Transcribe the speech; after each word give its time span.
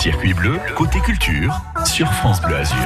Circuit 0.00 0.32
bleu, 0.32 0.58
côté 0.76 0.98
culture, 1.00 1.60
sur 1.84 2.10
France 2.10 2.40
Bleu 2.40 2.56
Azur. 2.56 2.78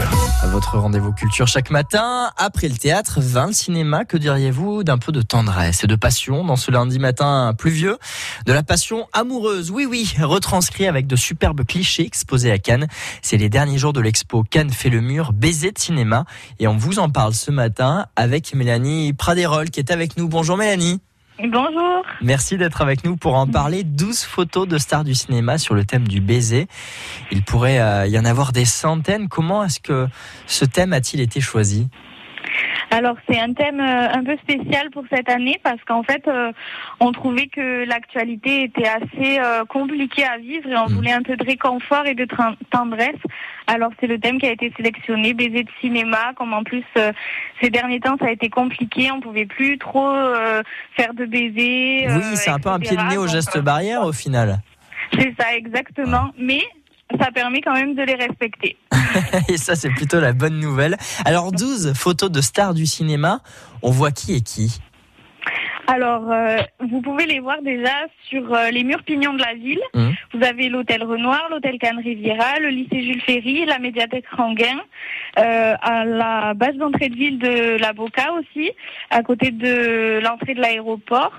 Votre 0.47 0.79
rendez-vous 0.79 1.13
culture 1.13 1.47
chaque 1.47 1.71
matin. 1.71 2.33
Après 2.37 2.67
le 2.67 2.75
théâtre, 2.75 3.21
20 3.21 3.47
le 3.47 3.53
cinéma. 3.53 4.05
Que 4.05 4.17
diriez-vous 4.17 4.83
d'un 4.83 4.99
peu 4.99 5.13
de 5.13 5.23
tendresse 5.23 5.85
et 5.85 5.87
de 5.87 5.95
passion 5.95 6.45
dans 6.45 6.57
ce 6.57 6.73
lundi 6.73 6.99
matin 6.99 7.55
pluvieux? 7.57 7.99
De 8.47 8.53
la 8.53 8.65
passion 8.65 9.07
amoureuse, 9.13 9.71
oui, 9.71 9.87
oui, 9.89 10.13
retranscrit 10.21 10.89
avec 10.89 11.07
de 11.07 11.15
superbes 11.15 11.65
clichés 11.65 12.05
exposés 12.05 12.51
à 12.51 12.59
Cannes. 12.59 12.89
C'est 13.23 13.37
les 13.37 13.49
derniers 13.49 13.79
jours 13.79 13.93
de 13.93 14.01
l'expo 14.01 14.43
Cannes 14.43 14.71
fait 14.71 14.91
le 14.91 15.01
mur, 15.01 15.33
baiser 15.33 15.71
de 15.71 15.79
cinéma. 15.79 16.25
Et 16.59 16.67
on 16.67 16.77
vous 16.77 16.99
en 16.99 17.11
parle 17.11 17.33
ce 17.33 17.53
matin 17.53 18.07
avec 18.17 18.57
Mélanie 18.57 19.13
Praderol 19.13 19.71
qui 19.71 19.79
est 19.79 19.93
avec 19.93 20.17
nous. 20.17 20.27
Bonjour 20.27 20.57
Mélanie. 20.57 21.01
Bonjour. 21.39 22.05
Merci 22.21 22.57
d'être 22.57 22.81
avec 22.81 23.05
nous 23.05 23.17
pour 23.17 23.35
en 23.35 23.49
parler. 23.49 23.83
12 23.83 24.23
photos 24.23 24.69
de 24.69 24.79
stars 24.79 25.03
du 25.03 25.17
cinéma 25.17 25.59
sur 25.59 25.75
le 25.75 25.85
thème 25.85 26.07
du 26.07 26.21
baiser. 26.21 26.69
Il 27.33 27.43
pourrait 27.43 27.81
euh, 27.81 28.07
y 28.07 28.17
en 28.19 28.25
avoir 28.25 28.53
des 28.53 28.65
centaines. 28.65 29.29
Comment 29.29 29.65
est-ce 29.65 29.81
que 29.81 30.07
ce 30.47 30.65
thème 30.65 30.93
a-t-il 30.93 31.21
été 31.21 31.41
choisi? 31.41 31.89
Alors 32.95 33.17
c'est 33.29 33.41
un 33.41 33.53
thème 33.53 33.81
euh, 33.81 34.09
un 34.19 34.23
peu 34.25 34.37
spécial 34.39 34.91
pour 34.91 35.05
cette 35.13 35.29
année 35.29 35.59
parce 35.63 35.83
qu'en 35.85 36.03
fait 36.03 36.27
euh, 36.29 36.53
on 37.01 37.11
trouvait 37.13 37.49
que 37.49 37.85
l'actualité 37.85 38.65
était 38.65 38.87
assez 38.89 39.39
euh, 39.41 39.65
compliquée 39.65 40.25
à 40.25 40.39
vivre 40.39 40.69
et 40.69 40.77
on 40.77 40.89
Mm. 40.89 40.95
voulait 40.95 41.13
un 41.13 41.23
peu 41.23 41.37
de 41.37 41.45
réconfort 41.45 42.07
et 42.07 42.15
de 42.15 42.27
tendresse. 42.71 43.23
Alors 43.67 43.91
c'est 43.99 44.07
le 44.07 44.19
thème 44.19 44.39
qui 44.39 44.47
a 44.47 44.53
été 44.53 44.73
sélectionné, 44.77 45.35
baiser 45.35 45.65
de 45.65 45.71
cinéma, 45.81 46.33
comme 46.37 46.53
en 46.53 46.63
plus 46.63 46.85
euh, 46.97 47.13
ces 47.61 47.71
derniers 47.71 48.01
temps 48.01 48.17
ça 48.21 48.27
a 48.27 48.31
été 48.31 48.49
compliqué, 48.49 49.11
on 49.11 49.21
pouvait 49.21 49.47
plus 49.47 49.79
trop 49.79 50.07
euh, 50.07 50.63
faire 50.97 51.15
de 51.15 51.25
baisers. 51.25 52.07
Oui, 52.09 52.23
euh, 52.23 52.37
c'est 52.37 52.51
un 52.51 52.59
peu 52.59 52.69
un 52.69 52.79
pied 52.79 52.97
de 52.97 53.03
nez 53.03 53.17
au 53.17 53.27
geste 53.27 53.59
barrière 53.59 54.03
au 54.03 54.13
final. 54.13 54.59
C'est 55.19 55.35
ça 55.39 55.55
exactement, 55.57 56.31
mais 56.39 56.63
ça 57.21 57.31
permet 57.33 57.61
quand 57.61 57.75
même 57.75 57.95
de 57.95 58.03
les 58.03 58.15
respecter. 58.15 58.77
Et 59.49 59.57
ça, 59.57 59.77
c'est 59.77 59.91
plutôt 59.91 60.21
la 60.21 60.33
bonne 60.33 60.59
nouvelle. 60.59 60.97
Alors, 61.25 61.53
12 61.53 61.93
photos 61.95 62.31
de 62.31 62.41
stars 62.41 62.75
du 62.75 62.87
cinéma. 62.87 63.41
On 63.83 63.91
voit 63.91 64.11
qui 64.11 64.35
est 64.35 64.41
qui? 64.41 64.81
Alors, 65.87 66.31
euh, 66.31 66.57
vous 66.89 67.03
pouvez 67.03 67.27
les 67.27 67.41
voir 67.41 67.61
déjà 67.63 67.93
sur 68.29 68.53
euh, 68.55 68.71
les 68.71 68.85
murs 68.85 69.03
pignons 69.05 69.35
de 69.35 69.43
la 69.43 69.55
ville. 69.55 69.81
Mhm. 69.95 70.15
Vous 70.33 70.43
avez 70.45 70.69
l'hôtel 70.69 71.03
Renoir, 71.05 71.49
l'hôtel 71.51 71.79
Cannes 71.79 72.01
Riviera, 72.03 72.59
le 72.61 72.69
lycée 72.69 73.03
Jules 73.03 73.21
Ferry, 73.23 73.65
la 73.67 73.79
médiathèque 73.79 74.25
Ranguin, 74.37 74.81
euh, 75.39 75.75
à 75.83 76.05
la 76.05 76.55
base 76.55 76.75
d'entrée 76.77 77.09
de 77.11 77.17
ville 77.17 77.39
de 77.39 77.77
la 77.79 77.93
Boca 77.93 78.33
aussi, 78.33 78.71
à 79.11 79.23
côté 79.23 79.51
de 79.51 80.21
l'entrée 80.23 80.55
de 80.55 80.61
l'aéroport, 80.61 81.33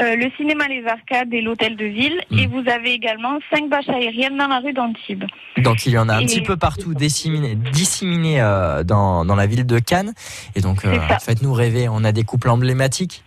euh, 0.00 0.16
le 0.16 0.28
cinéma 0.36 0.66
Les 0.66 0.84
Arcades 0.86 1.32
et 1.32 1.40
l'hôtel 1.40 1.76
de 1.76 1.84
ville. 1.84 2.20
Mhm. 2.30 2.38
Et 2.40 2.46
vous 2.48 2.64
avez 2.68 2.92
également 2.94 3.38
cinq 3.54 3.68
bâches 3.68 3.88
aériennes 3.88 4.36
dans 4.36 4.48
la 4.48 4.58
rue 4.58 4.72
d'Antibes. 4.72 5.24
Donc, 5.58 5.86
il 5.86 5.92
y 5.92 5.98
en 5.98 6.08
a 6.08 6.14
un 6.14 6.20
Et- 6.20 6.26
petit 6.26 6.42
peu 6.42 6.56
partout 6.56 6.94
disséminés, 6.94 7.54
disséminés 7.54 8.40
euh, 8.40 8.82
dans, 8.82 9.24
dans 9.24 9.36
la 9.36 9.46
ville 9.46 9.64
de 9.66 9.78
Cannes. 9.78 10.14
Et 10.56 10.60
donc, 10.62 10.84
euh, 10.84 10.98
faites-nous 11.24 11.52
rêver. 11.52 11.86
On 11.88 12.02
a 12.02 12.10
des 12.10 12.24
couples 12.24 12.48
emblématiques. 12.50 13.22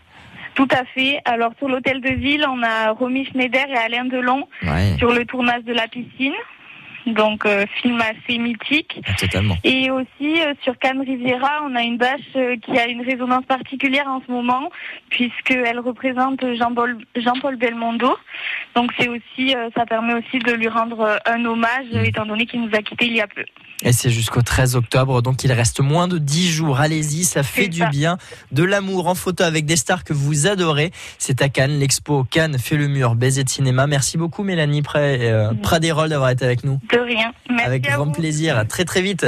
Tout 0.58 0.68
à 0.72 0.86
fait. 0.86 1.20
Alors, 1.26 1.52
sur 1.60 1.70
l'hôtel 1.70 2.02
de 2.02 2.10
ville, 2.10 2.44
on 2.50 2.64
a 2.64 2.90
Romy 2.90 3.28
Schneider 3.28 3.66
et 3.70 3.78
Alain 3.78 4.06
Delon 4.06 4.48
Ouais, 4.64 4.96
sur 4.98 5.14
le 5.14 5.24
tournage 5.24 5.64
de 5.66 5.74
la 5.74 5.88
piscine. 5.88 6.34
Donc, 7.08 7.46
euh, 7.46 7.66
film 7.82 8.00
assez 8.02 8.38
mythique. 8.38 9.00
totalement. 9.18 9.56
Et 9.64 9.90
aussi 9.90 10.42
euh, 10.42 10.54
sur 10.64 10.78
Cannes 10.78 11.02
Riviera, 11.02 11.62
on 11.66 11.76
a 11.76 11.82
une 11.82 11.98
bâche 11.98 12.20
euh, 12.36 12.58
qui 12.58 12.78
a 12.78 12.88
une 12.88 13.02
résonance 13.02 13.46
particulière 13.46 14.08
en 14.08 14.22
ce 14.26 14.32
moment, 14.32 14.70
puisqu'elle 15.10 15.80
représente 15.80 16.42
Jean-Paul 16.56 17.56
Belmondo. 17.58 18.16
Donc 18.76 18.92
c'est 19.00 19.08
aussi, 19.08 19.56
ça 19.76 19.86
permet 19.86 20.14
aussi 20.14 20.40
de 20.40 20.52
lui 20.54 20.68
rendre 20.68 21.18
un 21.26 21.46
hommage, 21.46 21.86
Mm. 21.94 22.06
étant 22.06 22.26
donné 22.26 22.46
qu'il 22.46 22.62
nous 22.62 22.74
a 22.74 22.82
quittés 22.82 23.06
il 23.08 23.16
y 23.16 23.22
a 23.22 23.28
peu. 23.28 23.44
Et 23.84 23.94
c'est 23.94 24.10
jusqu'au 24.10 24.42
13 24.42 24.76
octobre, 24.76 25.22
donc 25.22 25.44
il 25.44 25.52
reste 25.52 25.82
moins 25.82 26.08
de 26.08 26.18
10 26.18 26.50
jours. 26.52 26.80
Allez-y, 26.80 27.24
ça 27.24 27.44
fait 27.44 27.68
du 27.68 27.80
ça. 27.80 27.90
bien. 27.90 28.18
De 28.52 28.64
l'amour 28.64 29.08
en 29.08 29.14
photo 29.14 29.44
avec 29.44 29.66
des 29.66 29.76
stars 29.76 30.04
que 30.04 30.14
vous 30.14 30.48
adorez. 30.48 30.90
C'est 31.20 31.44
à 31.44 31.50
Cannes, 31.50 31.78
l'expo 31.78 32.24
Cannes 32.24 32.58
fait 32.58 32.76
le 32.76 32.88
mur, 32.88 33.14
baiser 33.14 33.44
de 33.44 33.50
cinéma. 33.50 33.86
Merci 33.86 34.18
beaucoup 34.18 34.42
Mélanie 34.44 34.82
Pré, 34.82 35.30
euh, 35.32 35.54
Praderol 35.62 36.10
d'avoir 36.10 36.32
été 36.32 36.44
avec 36.44 36.64
nous. 36.64 36.80
De 36.92 36.97
rien. 37.04 37.34
Merci 37.50 37.66
avec 37.66 37.84
grand 37.84 38.06
vous. 38.06 38.12
plaisir. 38.12 38.58
À 38.58 38.66
très 38.66 38.86
très 38.86 39.02
vite. 39.02 39.16